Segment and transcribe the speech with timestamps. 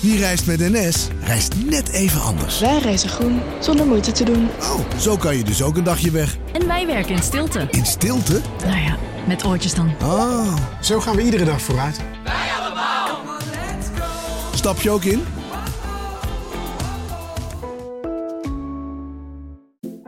[0.00, 2.60] Wie reist met NS, reist net even anders.
[2.60, 4.48] Wij reizen groen, zonder moeite te doen.
[4.60, 6.36] Oh, zo kan je dus ook een dagje weg.
[6.52, 7.66] En wij werken in stilte.
[7.70, 8.40] In stilte?
[8.66, 9.92] Nou ja, met oortjes dan.
[10.00, 12.00] Ah, Zo gaan we iedere dag vooruit.
[14.54, 15.24] stap je ook in?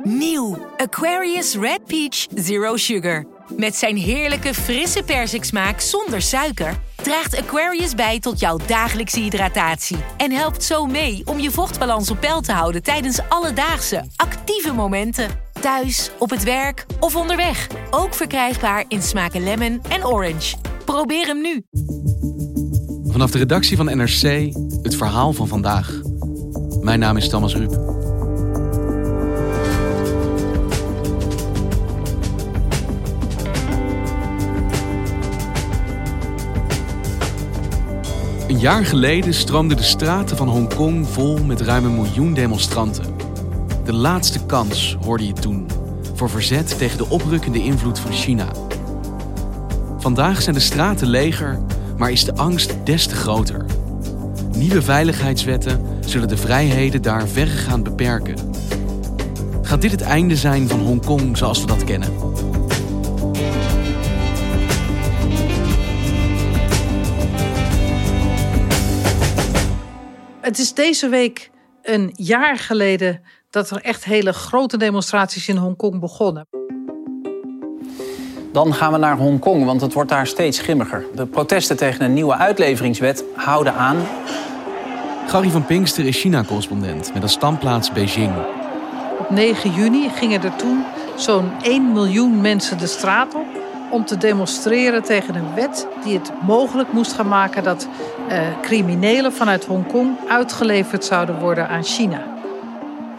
[0.03, 3.25] Nieuw Aquarius Red Peach Zero Sugar.
[3.57, 10.33] Met zijn heerlijke frisse persiksmaak zonder suiker draagt Aquarius bij tot jouw dagelijkse hydratatie en
[10.33, 15.29] helpt zo mee om je vochtbalans op peil te houden tijdens alledaagse actieve momenten.
[15.61, 17.67] Thuis, op het werk of onderweg.
[17.91, 20.57] Ook verkrijgbaar in smaken lemon en orange.
[20.85, 21.63] Probeer hem nu.
[23.13, 26.01] Vanaf de redactie van NRC het verhaal van vandaag.
[26.81, 28.00] Mijn naam is Thomas Ruip.
[38.51, 43.05] Een jaar geleden stroomden de straten van Hongkong vol met ruim een miljoen demonstranten.
[43.85, 45.67] De laatste kans hoorde je toen
[46.15, 48.47] voor verzet tegen de oprukkende invloed van China.
[49.99, 51.61] Vandaag zijn de straten leger,
[51.97, 53.65] maar is de angst des te groter.
[54.57, 58.37] Nieuwe veiligheidswetten zullen de vrijheden daar verregaand beperken.
[59.63, 62.13] Gaat dit het einde zijn van Hongkong zoals we dat kennen?
[70.51, 71.51] Het is deze week
[71.83, 76.49] een jaar geleden dat er echt hele grote demonstraties in Hongkong begonnen.
[78.53, 81.05] Dan gaan we naar Hongkong, want het wordt daar steeds grimmiger.
[81.15, 83.97] De protesten tegen een nieuwe uitleveringswet houden aan.
[85.27, 88.33] Gary van Pinkster is China-correspondent met een standplaats Beijing.
[89.19, 90.85] Op 9 juni gingen er toen
[91.17, 93.60] zo'n 1 miljoen mensen de straat op
[93.91, 97.89] om te demonstreren tegen een wet die het mogelijk moest gaan maken dat
[98.29, 102.23] eh, criminelen vanuit Hongkong uitgeleverd zouden worden aan China.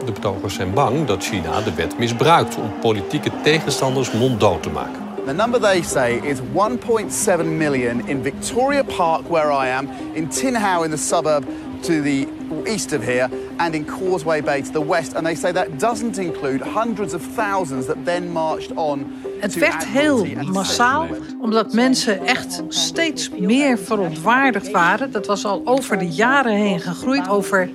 [0.05, 5.01] De betogers zijn bang dat China de wet misbruikt om politieke tegenstanders monddood te maken.
[5.25, 10.55] The number they say is 1.7 million in Victoria Park, where I am, in Tin
[10.55, 11.43] Hau in the suburb
[11.81, 12.27] to the
[12.63, 15.13] east of here, and in Causeway Bay to the west.
[15.13, 19.05] And they say that doesn't include hundreds of thousands that then marched on.
[19.39, 21.07] Het werd heel massaal,
[21.39, 25.11] omdat mensen echt steeds meer verontwaardigd waren.
[25.11, 27.69] Dat was al over de jaren heen gegroeid, over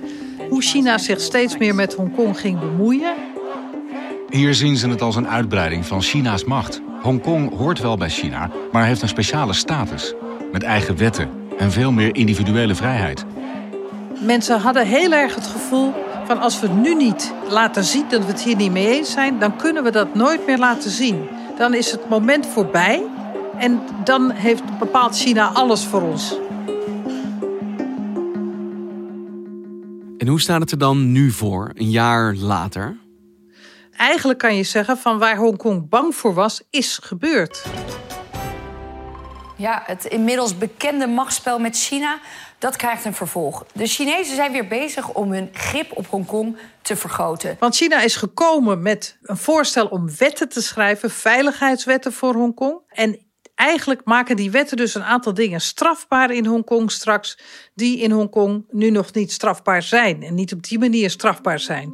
[0.49, 3.13] hoe China zich steeds meer met Hongkong ging bemoeien.
[4.29, 6.81] Hier zien ze het als een uitbreiding van China's macht.
[7.01, 10.13] Hongkong hoort wel bij China, maar heeft een speciale status.
[10.51, 13.25] Met eigen wetten en veel meer individuele vrijheid.
[14.19, 15.93] Mensen hadden heel erg het gevoel
[16.25, 19.39] van als we nu niet laten zien dat we het hier niet mee eens zijn,
[19.39, 21.27] dan kunnen we dat nooit meer laten zien.
[21.57, 23.03] Dan is het moment voorbij
[23.57, 26.37] en dan heeft bepaalt China alles voor ons.
[30.17, 32.97] En hoe staat het er dan nu voor, een jaar later?
[33.97, 37.65] Eigenlijk kan je zeggen van waar Hongkong bang voor was, is gebeurd.
[39.57, 42.19] Ja, het inmiddels bekende machtsspel met China,
[42.57, 43.65] dat krijgt een vervolg.
[43.73, 47.55] De Chinezen zijn weer bezig om hun grip op Hongkong te vergroten.
[47.59, 52.79] Want China is gekomen met een voorstel om wetten te schrijven, veiligheidswetten voor Hongkong.
[52.87, 53.19] En
[53.55, 57.39] eigenlijk maken die wetten dus een aantal dingen strafbaar in Hongkong straks,
[57.75, 61.93] die in Hongkong nu nog niet strafbaar zijn en niet op die manier strafbaar zijn.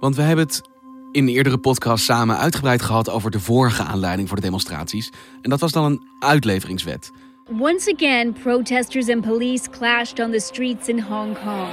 [0.00, 0.71] Want we hebben het
[1.12, 5.12] in een eerdere podcast samen uitgebreid gehad over de vorige aanleiding voor de demonstraties.
[5.42, 7.10] En dat was dan een uitleveringswet.
[7.58, 11.68] Once again, protesters and police clashed on the streets in Hong Kong.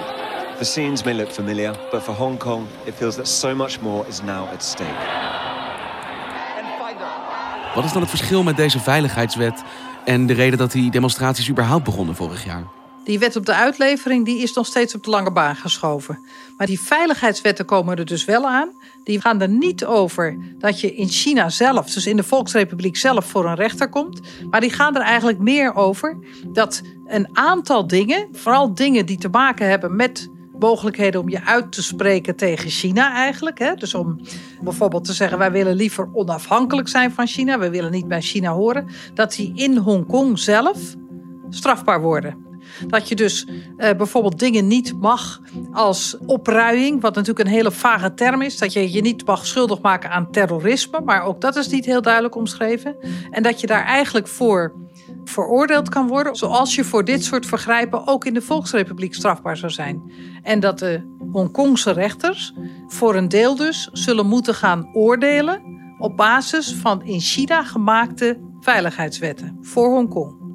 [0.57, 4.07] The scenes may look familiar, but for Hong Kong, it feels that so much more
[4.07, 5.27] is now at stake.
[7.75, 9.63] Wat is dan het verschil met deze veiligheidswet
[10.05, 12.63] en de reden dat die demonstraties überhaupt begonnen vorig jaar?
[13.03, 16.19] Die wet op de uitlevering die is nog steeds op de lange baan geschoven.
[16.57, 18.69] Maar die veiligheidswetten komen er dus wel aan.
[19.03, 23.25] Die gaan er niet over dat je in China zelf, dus in de Volksrepubliek zelf,
[23.25, 24.21] voor een rechter komt.
[24.49, 26.17] Maar die gaan er eigenlijk meer over
[26.47, 30.29] dat een aantal dingen, vooral dingen die te maken hebben met
[30.59, 33.59] mogelijkheden om je uit te spreken tegen China eigenlijk.
[33.59, 33.73] Hè?
[33.73, 34.19] Dus om
[34.61, 38.51] bijvoorbeeld te zeggen wij willen liever onafhankelijk zijn van China, we willen niet bij China
[38.51, 40.77] horen, dat die in Hongkong zelf
[41.49, 42.48] strafbaar worden.
[42.87, 48.13] Dat je dus eh, bijvoorbeeld dingen niet mag als opruiing, wat natuurlijk een hele vage
[48.13, 48.57] term is.
[48.57, 52.01] Dat je je niet mag schuldig maken aan terrorisme, maar ook dat is niet heel
[52.01, 52.95] duidelijk omschreven.
[53.31, 54.73] En dat je daar eigenlijk voor
[55.23, 59.71] veroordeeld kan worden, zoals je voor dit soort vergrijpen ook in de Volksrepubliek strafbaar zou
[59.71, 60.11] zijn.
[60.43, 62.53] En dat de Hongkongse rechters
[62.87, 65.61] voor een deel dus zullen moeten gaan oordelen
[65.97, 70.48] op basis van in China gemaakte veiligheidswetten voor Hongkong.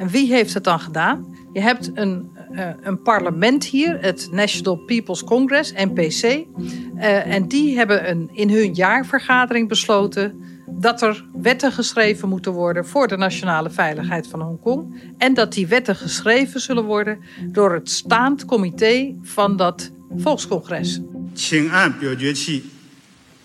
[0.00, 1.36] En wie heeft het dan gedaan?
[1.52, 6.22] Je hebt een, uh, een parlement hier, het National People's Congress, NPC.
[6.22, 12.86] Uh, en die hebben een, in hun jaarvergadering besloten dat er wetten geschreven moeten worden
[12.86, 15.12] voor de nationale veiligheid van Hongkong.
[15.18, 21.00] En dat die wetten geschreven zullen worden door het staand comité van dat volkscongres.
[21.34, 22.62] 请按表决器。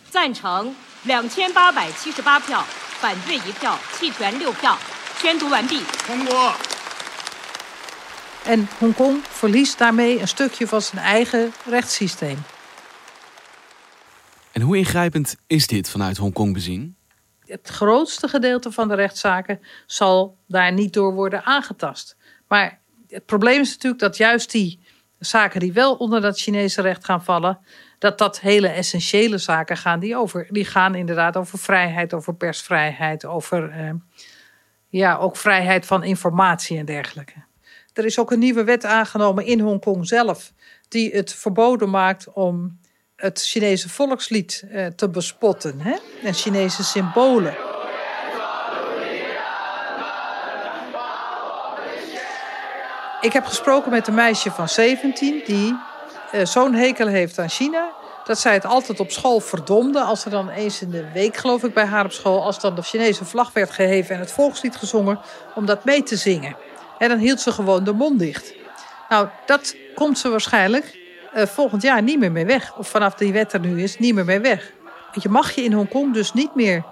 [0.09, 0.73] 赞成
[1.03, 2.63] 两千八百七十八票，
[2.99, 4.77] 反对一票，弃权六票。
[5.17, 5.81] 宣读完毕。
[6.07, 6.53] 通过。
[8.45, 12.37] En Hongkong verliest daarmee een stukje van zijn eigen rechtssysteem.
[14.51, 16.95] En hoe ingrijpend is dit vanuit Hongkong bezien?
[17.45, 22.15] Het grootste gedeelte van de rechtszaken zal daar niet door worden aangetast.
[22.47, 24.79] Maar het probleem is natuurlijk dat juist die
[25.19, 27.59] zaken die wel onder dat Chinese recht gaan vallen,
[27.99, 33.25] dat dat hele essentiële zaken gaan die over, die gaan inderdaad over vrijheid, over persvrijheid,
[33.25, 33.89] over eh,
[34.88, 37.44] ja, ook vrijheid van informatie en dergelijke.
[37.92, 40.52] Er is ook een nieuwe wet aangenomen in Hongkong zelf,
[40.88, 42.78] die het verboden maakt om
[43.16, 45.96] het Chinese volkslied eh, te bespotten hè?
[46.22, 47.56] en Chinese symbolen.
[53.20, 55.78] Ik heb gesproken met een meisje van 17 die
[56.34, 57.92] uh, zo'n hekel heeft aan China.
[58.26, 60.00] Dat zij het altijd op school verdomde.
[60.00, 62.42] Als er dan eens in de week, geloof ik, bij haar op school.
[62.42, 65.18] Als dan de Chinese vlag werd geheven en het volkslied gezongen.
[65.54, 66.56] om dat mee te zingen.
[66.98, 68.54] En dan hield ze gewoon de mond dicht.
[69.08, 70.98] Nou, dat komt ze waarschijnlijk
[71.36, 72.76] uh, volgend jaar niet meer mee weg.
[72.76, 74.72] Of vanaf die wet er nu is, niet meer mee weg.
[75.12, 76.84] Je mag je in Hongkong dus niet meer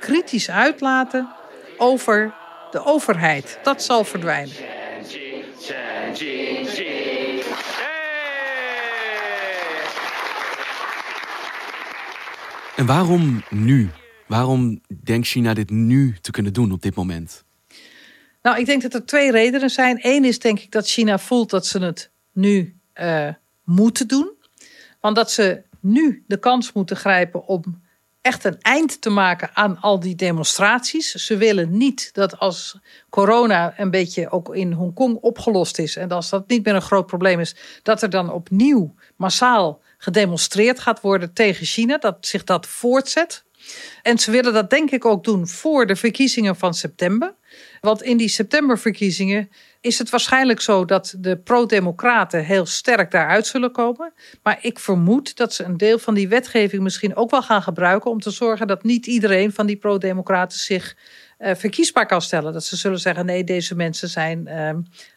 [0.00, 1.28] kritisch uitlaten
[1.76, 2.34] over
[2.70, 3.58] de overheid.
[3.62, 4.54] Dat zal verdwijnen.
[12.78, 13.90] En waarom nu?
[14.26, 17.44] Waarom denkt China dit nu te kunnen doen op dit moment?
[18.42, 19.98] Nou, ik denk dat er twee redenen zijn.
[20.02, 23.28] Eén is denk ik dat China voelt dat ze het nu uh,
[23.64, 24.32] moeten doen.
[25.00, 27.82] Want dat ze nu de kans moeten grijpen om
[28.20, 31.10] echt een eind te maken aan al die demonstraties.
[31.10, 32.78] Ze willen niet dat als
[33.10, 37.06] corona een beetje ook in Hongkong opgelost is en als dat niet meer een groot
[37.06, 42.66] probleem is, dat er dan opnieuw massaal gedemonstreerd gaat worden tegen China, dat zich dat
[42.66, 43.44] voortzet.
[44.02, 47.34] En ze willen dat denk ik ook doen voor de verkiezingen van september.
[47.80, 49.50] Want in die septemberverkiezingen
[49.80, 54.12] is het waarschijnlijk zo dat de pro-democraten heel sterk daaruit zullen komen.
[54.42, 58.10] Maar ik vermoed dat ze een deel van die wetgeving misschien ook wel gaan gebruiken
[58.10, 60.96] om te zorgen dat niet iedereen van die pro-democraten zich
[61.38, 62.52] uh, verkiesbaar kan stellen.
[62.52, 64.70] Dat ze zullen zeggen: nee, deze mensen zijn uh,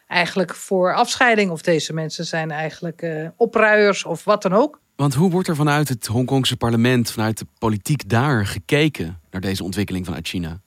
[0.06, 4.80] eigenlijk voor afscheiding, of deze mensen zijn eigenlijk uh, opruiers of wat dan ook.
[4.96, 9.64] Want hoe wordt er vanuit het Hongkongse parlement, vanuit de politiek daar gekeken naar deze
[9.64, 10.60] ontwikkeling vanuit China?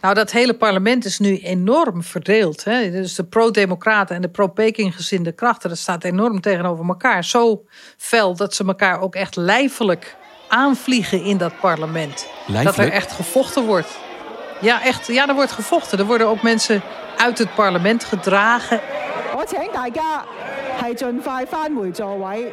[0.00, 2.64] Nou, dat hele parlement is nu enorm verdeeld.
[2.64, 2.90] Hè?
[2.90, 7.24] Dus de pro-democraten en de pro-Peking-gezinde krachten, dat staat enorm tegenover elkaar.
[7.24, 7.64] Zo
[7.96, 10.16] fel dat ze elkaar ook echt lijfelijk
[10.48, 12.26] aanvliegen in dat parlement.
[12.46, 12.76] Lijfelijk?
[12.76, 13.98] Dat er echt gevochten wordt.
[14.60, 15.06] Ja, echt.
[15.06, 15.98] Ja, er wordt gevochten.
[15.98, 16.82] Er worden ook mensen
[17.16, 18.80] uit het parlement gedragen.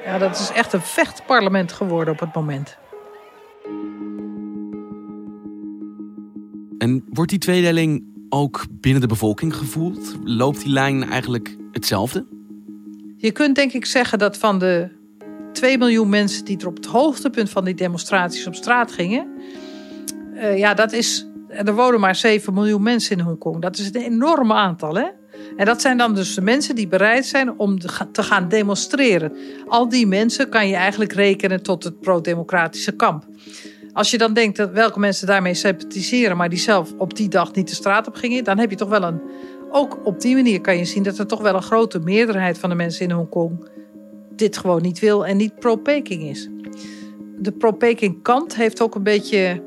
[0.06, 2.78] Ja, dat is echt een vechtparlement geworden op het moment.
[6.78, 10.16] En wordt die tweedeling ook binnen de bevolking gevoeld?
[10.24, 12.26] Loopt die lijn eigenlijk hetzelfde?
[13.18, 14.90] Je kunt denk ik zeggen dat van de
[15.54, 19.28] 2 miljoen mensen die er op het hoogtepunt van die demonstraties op straat gingen,
[20.34, 21.26] uh, ja, dat is.
[21.48, 23.62] Er wonen maar 7 miljoen mensen in Hongkong.
[23.62, 25.06] Dat is een enorm aantal, hè?
[25.58, 27.80] En dat zijn dan dus de mensen die bereid zijn om
[28.12, 29.36] te gaan demonstreren.
[29.68, 33.26] Al die mensen kan je eigenlijk rekenen tot het pro-democratische kamp.
[33.94, 37.54] Als je dan denkt dat welke mensen daarmee sympathiseren, maar die zelf op die dag
[37.54, 39.22] niet de straat op gingen, dan heb je toch wel een.
[39.72, 42.70] Ook op die manier kan je zien dat er toch wel een grote meerderheid van
[42.70, 43.70] de mensen in Hongkong
[44.38, 46.50] dit gewoon niet wil en niet pro-Peking is.
[47.38, 49.67] De pro-Peking kant heeft ook een beetje.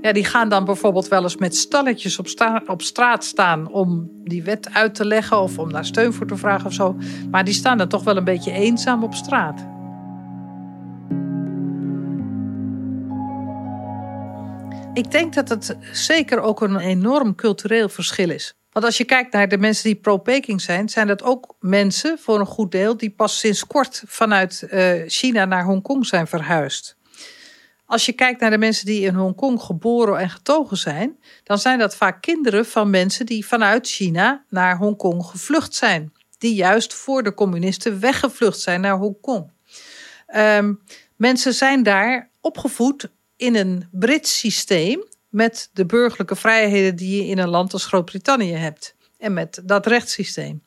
[0.00, 2.26] Ja, die gaan dan bijvoorbeeld wel eens met stalletjes op,
[2.66, 6.36] op straat staan om die wet uit te leggen of om daar steun voor te
[6.36, 6.96] vragen of zo.
[7.30, 9.66] Maar die staan dan toch wel een beetje eenzaam op straat.
[14.94, 18.54] Ik denk dat het zeker ook een enorm cultureel verschil is.
[18.72, 22.40] Want als je kijkt naar de mensen die pro-Peking zijn, zijn dat ook mensen voor
[22.40, 26.98] een goed deel die pas sinds kort vanuit uh, China naar Hongkong zijn verhuisd.
[27.90, 31.78] Als je kijkt naar de mensen die in Hongkong geboren en getogen zijn, dan zijn
[31.78, 36.12] dat vaak kinderen van mensen die vanuit China naar Hongkong gevlucht zijn.
[36.38, 39.50] Die juist voor de communisten weggevlucht zijn naar Hongkong.
[40.36, 40.82] Um,
[41.16, 47.38] mensen zijn daar opgevoed in een Brits systeem met de burgerlijke vrijheden die je in
[47.38, 48.94] een land als Groot-Brittannië hebt.
[49.18, 50.62] en met dat rechtssysteem.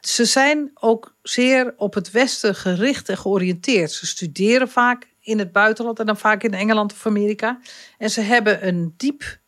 [0.00, 3.92] Ze zijn ook zeer op het Westen gericht en georiënteerd.
[3.92, 7.60] Ze studeren vaak in het buitenland en dan vaak in Engeland of Amerika.
[7.98, 9.38] En ze hebben een diep,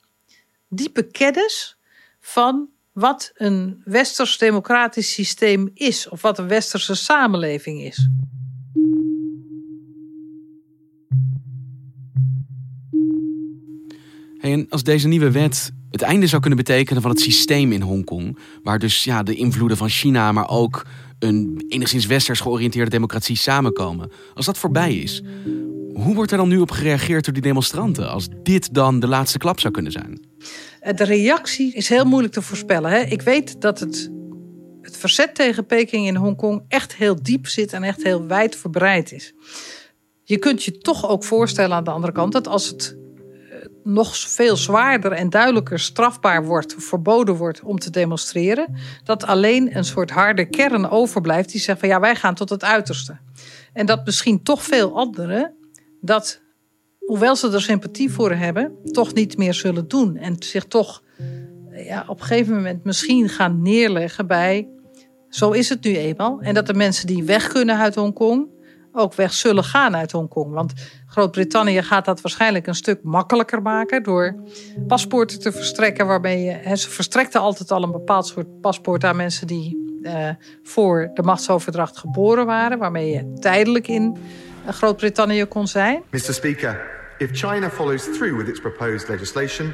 [0.69, 1.77] diepe kennis
[2.21, 8.09] van wat een westers democratisch systeem is, of wat een westerse samenleving is.
[14.41, 18.39] en als deze nieuwe wet het einde zou kunnen betekenen van het systeem in Hongkong,
[18.63, 20.87] waar dus ja, de invloeden van China, maar ook
[21.19, 24.11] een enigszins westers georiënteerde democratie samenkomen.
[24.35, 25.23] Als dat voorbij is,
[25.95, 29.39] hoe wordt er dan nu op gereageerd door die demonstranten als dit dan de laatste
[29.39, 30.27] klap zou kunnen zijn?
[30.81, 32.91] Eh, de reactie is heel moeilijk te voorspellen.
[32.91, 33.01] Hè?
[33.01, 34.11] Ik weet dat het,
[34.83, 39.13] het verzet tegen Peking in Hongkong echt heel diep zit en echt heel wijd verbreid
[39.13, 39.35] is.
[40.25, 42.97] Je kunt je toch ook voorstellen aan de andere kant dat als het
[43.51, 49.77] eh, nog veel zwaarder en duidelijker strafbaar wordt, verboden wordt om te demonstreren, dat alleen
[49.77, 53.19] een soort harde kern overblijft die zegt van ja, wij gaan tot het uiterste.
[53.73, 55.55] En dat misschien toch veel anderen
[56.01, 56.41] dat,
[56.99, 60.17] hoewel ze er sympathie voor hebben, toch niet meer zullen doen.
[60.17, 61.03] En zich toch
[61.71, 64.69] ja, op een gegeven moment misschien gaan neerleggen bij.
[65.29, 66.41] Zo is het nu eenmaal.
[66.41, 68.49] En dat de mensen die weg kunnen uit Hongkong
[68.93, 70.53] ook weg zullen gaan uit Hongkong.
[70.53, 70.73] Want
[71.07, 74.35] Groot-Brittannië gaat dat waarschijnlijk een stuk makkelijker maken door
[74.87, 76.07] paspoorten te verstrekken.
[76.07, 80.29] Waarmee je, ze verstrekten altijd al een bepaald soort paspoort aan mensen die eh,
[80.63, 84.17] voor de machtsoverdracht geboren waren, waarmee je tijdelijk in
[84.67, 86.03] Groot-Brittannië kon zijn.
[86.11, 86.19] Mr.
[86.19, 86.81] Speaker,
[87.19, 89.73] if China follows through with its proposed legislation,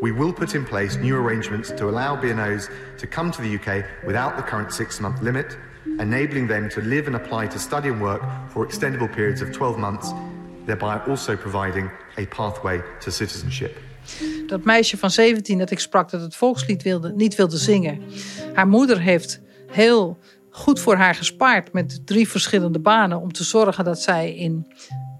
[0.00, 3.84] we will put in place new arrangements to allow BNOs to come to the UK
[4.04, 5.58] without the current six-month limit,
[5.98, 9.78] enabling them to live and apply to study and work for extendable periods of 12
[9.78, 10.12] months,
[10.64, 13.76] thereby also providing a pathway to citizenship.
[14.46, 18.02] Dat meisje van 17 dat ik sprak dat het volkslied wilde, niet wilde zingen.
[18.54, 20.18] Haar moeder heeft heel
[20.56, 24.66] goed voor haar gespaard met drie verschillende banen om te zorgen dat zij in,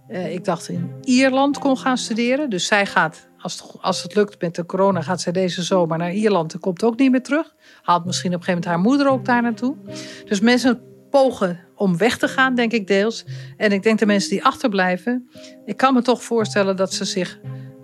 [0.09, 2.51] uh, ik dacht in Ierland kon gaan studeren.
[2.51, 5.99] Dus zij gaat, als het, als het lukt met de corona, gaat zij deze zomer
[5.99, 7.55] naar Ierland en komt ook niet meer terug.
[7.83, 9.77] Haalt misschien op een gegeven moment haar moeder ook daar naartoe.
[10.25, 13.25] Dus mensen pogen om weg te gaan, denk ik deels.
[13.57, 15.29] En ik denk de mensen die achterblijven,
[15.65, 17.39] ik kan me toch voorstellen dat ze zich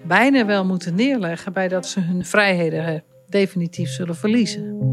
[0.07, 4.92] bijna wel moeten neerleggen bij dat ze hun vrijheden definitief zullen verliezen.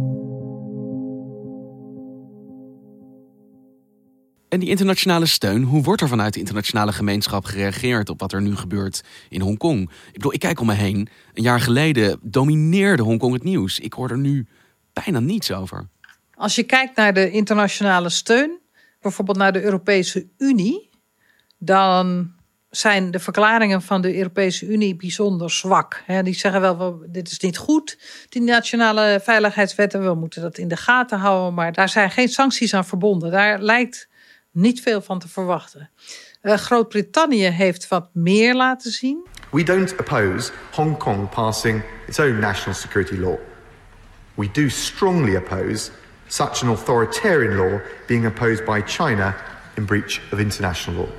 [4.50, 8.42] En die internationale steun, hoe wordt er vanuit de internationale gemeenschap gereageerd op wat er
[8.42, 9.82] nu gebeurt in Hongkong?
[10.08, 11.10] Ik bedoel, ik kijk om me heen.
[11.34, 13.80] Een jaar geleden domineerde Hongkong het nieuws.
[13.80, 14.48] Ik hoor er nu
[14.94, 15.88] bijna niets over.
[16.34, 18.60] Als je kijkt naar de internationale steun,
[19.02, 20.90] bijvoorbeeld naar de Europese Unie,
[21.58, 22.34] dan
[22.70, 26.04] zijn de verklaringen van de Europese Unie bijzonder zwak.
[26.24, 30.78] Die zeggen wel, dit is niet goed, die nationale veiligheidswetten, we moeten dat in de
[30.78, 33.32] gaten houden, maar daar zijn geen sancties aan verbonden.
[33.32, 34.08] Daar lijkt
[34.52, 35.90] niet veel van te verwachten.
[36.42, 39.28] Uh, Groot-Brittannië heeft wat meer laten zien.
[39.52, 43.38] We don't oppose Hong Kong passing its own national security law.
[44.34, 45.92] We do strongly oppose
[46.28, 49.36] such an authoritarian law being imposed by China
[49.76, 51.10] in breach of international law.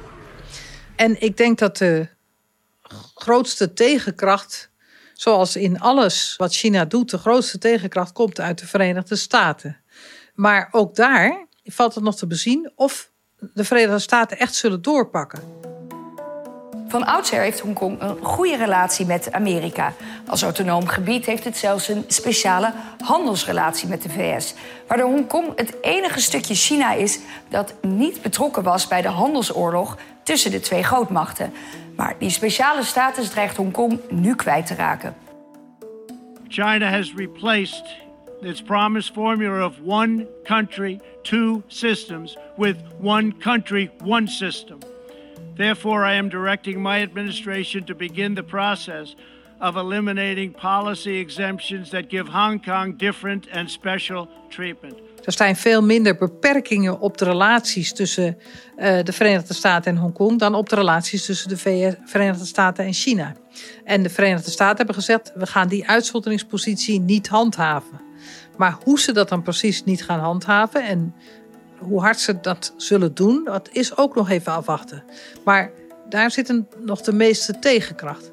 [0.97, 2.09] En ik denk dat de
[3.15, 4.71] grootste tegenkracht,
[5.13, 9.81] zoals in alles wat China doet, de grootste tegenkracht komt uit de Verenigde Staten.
[10.35, 13.10] Maar ook daar valt het nog te bezien of
[13.54, 15.59] de Verenigde Staten echt zullen doorpakken.
[16.88, 19.92] Van oudsher heeft Hongkong een goede relatie met Amerika.
[20.26, 22.73] Als autonoom gebied heeft het zelfs een speciale
[23.04, 24.54] handelsrelatie met de VS.
[24.88, 27.18] Waardoor Hongkong het enige stukje China is
[27.49, 31.52] dat niet betrokken was bij de handelsoorlog tussen de twee grootmachten.
[31.97, 35.14] Maar die speciale status dreigt Hongkong nu kwijt te raken.
[36.49, 37.97] China has replaced
[38.42, 44.78] its promised formula of one country, two systems with one country, one system.
[45.56, 49.14] Therefore, I am directing my administration to begin the process
[49.61, 54.94] of eliminating policy exemptions that give Hong Kong different and special treatment.
[55.25, 58.37] Er zijn veel minder beperkingen op de relaties tussen
[58.78, 61.56] uh, de Verenigde Staten en Hongkong dan op de relaties tussen de
[62.04, 63.35] Verenigde Staten en China.
[63.85, 68.09] En de Verenigde Staten hebben gezegd: we gaan die uitzonderingspositie niet handhaven.
[68.57, 71.15] Maar hoe ze dat dan precies niet gaan handhaven en
[71.79, 75.05] hoe hard ze dat zullen doen, dat is ook nog even afwachten.
[75.45, 75.71] Maar
[76.09, 78.31] daar zit een, nog de meeste tegenkracht.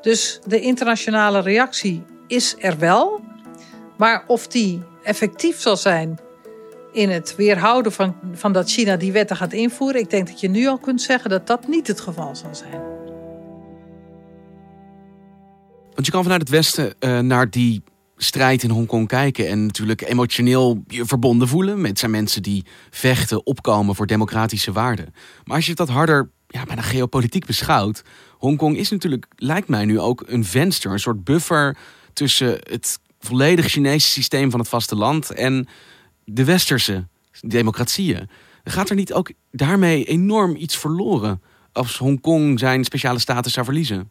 [0.00, 3.20] Dus de internationale reactie is er wel.
[3.96, 6.18] Maar of die effectief zal zijn
[6.92, 10.48] in het weerhouden van, van dat China die wetten gaat invoeren, ik denk dat je
[10.48, 12.80] nu al kunt zeggen dat dat niet het geval zal zijn.
[15.94, 17.82] Want je kan vanuit het Westen uh, naar die
[18.22, 21.80] strijd in Hongkong kijken en natuurlijk emotioneel je verbonden voelen.
[21.80, 25.14] Met zijn mensen die vechten, opkomen voor democratische waarden.
[25.44, 28.02] Maar als je dat harder ja, bijna geopolitiek beschouwt.
[28.38, 31.76] Hongkong is natuurlijk, lijkt mij nu ook een venster, een soort buffer
[32.12, 35.68] tussen het volledig Chinese systeem van het vasteland en
[36.24, 37.08] de westerse
[37.40, 38.28] democratieën.
[38.64, 44.10] Gaat er niet ook daarmee enorm iets verloren als Hongkong zijn speciale status zou verliezen?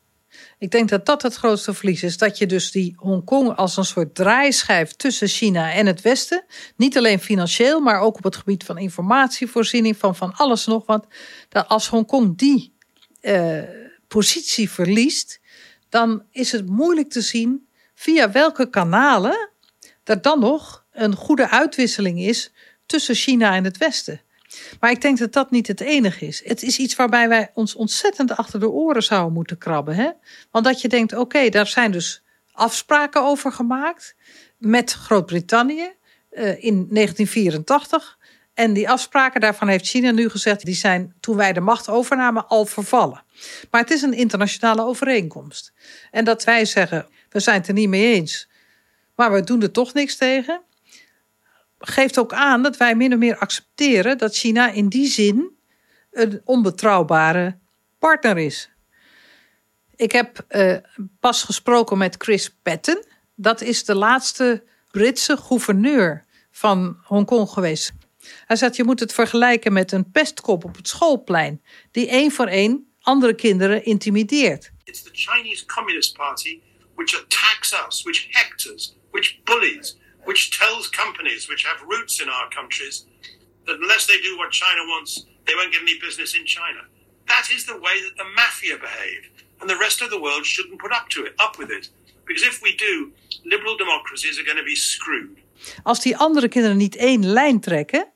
[0.57, 2.17] Ik denk dat dat het grootste verlies is.
[2.17, 6.43] Dat je dus die Hongkong als een soort draaischijf tussen China en het Westen.
[6.75, 11.07] Niet alleen financieel, maar ook op het gebied van informatievoorziening, van van alles nog wat.
[11.49, 12.73] Dat als Hongkong die
[13.21, 13.61] uh,
[14.07, 15.39] positie verliest,
[15.89, 19.49] dan is het moeilijk te zien via welke kanalen
[20.03, 22.51] er dan nog een goede uitwisseling is
[22.85, 24.21] tussen China en het Westen.
[24.79, 26.41] Maar ik denk dat dat niet het enige is.
[26.45, 29.95] Het is iets waarbij wij ons ontzettend achter de oren zouden moeten krabben.
[29.95, 30.09] Hè?
[30.51, 34.15] Want dat je denkt, oké, daar zijn dus afspraken over gemaakt
[34.57, 35.91] met Groot-Brittannië
[36.31, 38.17] uh, in 1984.
[38.53, 42.47] En die afspraken, daarvan heeft China nu gezegd, die zijn toen wij de macht overnamen
[42.47, 43.23] al vervallen.
[43.71, 45.73] Maar het is een internationale overeenkomst.
[46.11, 48.49] En dat wij zeggen, we zijn het er niet mee eens,
[49.15, 50.61] maar we doen er toch niks tegen
[51.79, 55.57] geeft ook aan dat wij min of meer accepteren dat China in die zin
[56.11, 57.59] een onbetrouwbare
[57.99, 58.69] partner is.
[59.95, 60.77] Ik heb uh,
[61.19, 63.05] pas gesproken met Chris Patten.
[63.35, 67.91] Dat is de laatste Britse gouverneur van Hongkong geweest.
[68.45, 72.47] Hij zegt: Je moet het vergelijken met een pestkop op het schoolplein, die één voor
[72.47, 74.71] één andere kinderen intimideert.
[74.83, 76.61] It's the Chinese Communist Party
[76.99, 79.95] which attacks us, which hectors, which bullies,
[80.25, 83.05] which tells companies which have roots in our countries
[83.65, 86.81] that unless they do what China wants, they won't get any business in China.
[87.27, 89.23] That is the way that the mafia behave.
[89.59, 91.91] And the rest of the world shouldn't put up to it, up with it.
[92.25, 93.11] Because if we do,
[93.43, 95.37] liberal democracies are going to be screwed.
[95.83, 98.07] Als die andere kinderen niet één lijn trekken,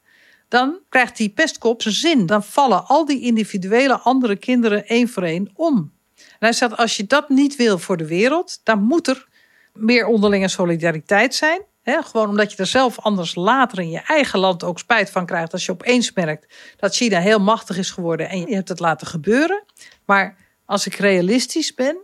[0.49, 2.25] dan krijgt die pestkop zijn zin.
[2.25, 5.93] Dan vallen al die individuele andere kinderen één voor één om.
[6.15, 9.27] En hij zegt, als je dat niet wil voor de wereld, dan moet er
[9.73, 14.63] meer onderlinge solidariteit zijn gewoon omdat je er zelf anders later in je eigen land
[14.63, 15.53] ook spijt van krijgt.
[15.53, 19.07] Als je opeens merkt dat China heel machtig is geworden en je hebt het laten
[19.07, 19.63] gebeuren.
[20.05, 21.97] Maar als ik realistisch ben,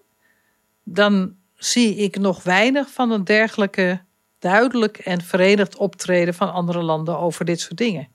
[0.84, 4.02] dan zie ik nog weinig van een dergelijke
[4.40, 8.08] duidelijk en verenigd optreden van andere landen over dit soort dingen.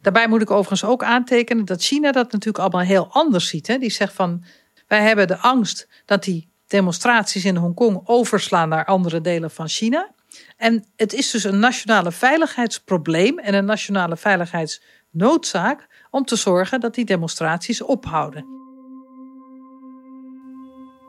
[0.00, 3.80] Daarbij moet ik overigens ook aantekenen dat China dat natuurlijk allemaal heel anders ziet.
[3.80, 4.44] Die zegt van
[4.86, 10.13] wij hebben de angst dat die demonstraties in Hongkong overslaan naar andere delen van China.
[10.56, 16.94] En het is dus een nationale veiligheidsprobleem en een nationale veiligheidsnoodzaak om te zorgen dat
[16.94, 18.54] die demonstraties ophouden.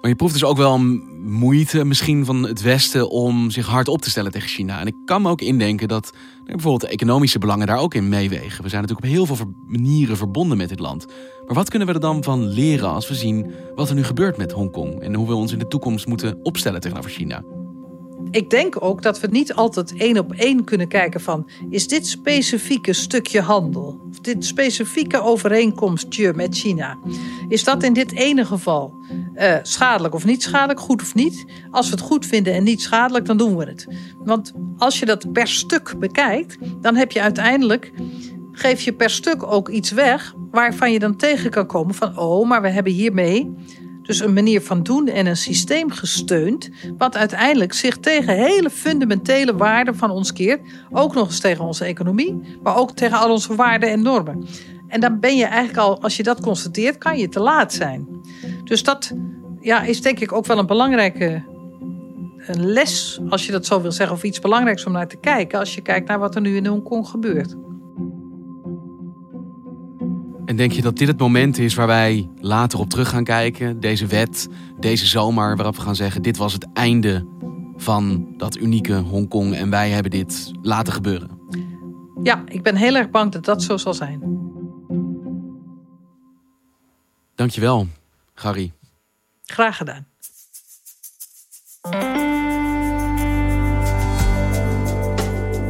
[0.01, 0.79] Maar je proeft dus ook wel
[1.23, 4.79] moeite misschien van het Westen om zich hard op te stellen tegen China.
[4.79, 8.63] En ik kan me ook indenken dat bijvoorbeeld de economische belangen daar ook in meewegen.
[8.63, 11.05] We zijn natuurlijk op heel veel manieren verbonden met dit land.
[11.45, 14.37] Maar wat kunnen we er dan van leren als we zien wat er nu gebeurt
[14.37, 17.43] met Hongkong en hoe we ons in de toekomst moeten opstellen tegenover China?
[18.35, 21.49] Ik denk ook dat we niet altijd één op één kunnen kijken van...
[21.69, 26.97] is dit specifieke stukje handel, of dit specifieke overeenkomstje met China...
[27.47, 28.93] is dat in dit ene geval
[29.35, 31.45] uh, schadelijk of niet schadelijk, goed of niet?
[31.71, 33.87] Als we het goed vinden en niet schadelijk, dan doen we het.
[34.17, 37.91] Want als je dat per stuk bekijkt, dan heb je uiteindelijk...
[38.51, 42.17] geef je per stuk ook iets weg waarvan je dan tegen kan komen van...
[42.17, 43.53] oh, maar we hebben hiermee
[44.05, 49.55] dus een manier van doen en een systeem gesteund, wat uiteindelijk zich tegen hele fundamentele
[49.55, 50.61] waarden van ons keert.
[50.91, 54.45] Ook nog eens tegen onze economie, maar ook tegen al onze waarden en normen.
[54.87, 58.07] En dan ben je eigenlijk al, als je dat constateert, kan je te laat zijn.
[58.63, 59.13] Dus dat
[59.59, 61.43] ja, is denk ik ook wel een belangrijke
[62.47, 65.59] een les, als je dat zo wil zeggen, of iets belangrijks om naar te kijken,
[65.59, 67.55] als je kijkt naar wat er nu in Hongkong gebeurt.
[70.45, 73.79] En denk je dat dit het moment is waar wij later op terug gaan kijken?
[73.79, 74.47] Deze wet,
[74.79, 77.25] deze zomer, waarop we gaan zeggen: dit was het einde
[77.75, 81.29] van dat unieke Hongkong en wij hebben dit laten gebeuren?
[82.23, 84.21] Ja, ik ben heel erg bang dat dat zo zal zijn.
[87.35, 87.87] Dankjewel,
[88.33, 88.71] Gary.
[89.45, 90.07] Graag gedaan.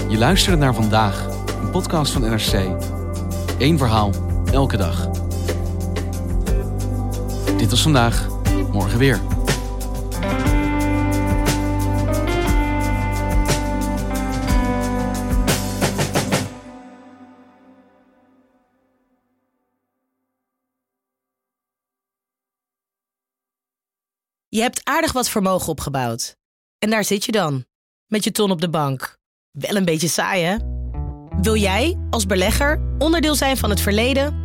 [0.10, 1.28] Je luisterde naar vandaag,
[1.62, 2.54] een podcast van NRC.
[3.60, 5.10] Eén verhaal elke dag.
[7.58, 8.28] Dit was vandaag,
[8.72, 9.22] morgen weer.
[24.50, 26.36] Je hebt aardig wat vermogen opgebouwd.
[26.80, 27.66] En daar zit je dan
[28.08, 29.18] met je ton op de bank.
[29.52, 30.58] Wel een beetje saai, hè?
[31.42, 34.45] Wil jij, als belegger, onderdeel zijn van het verleden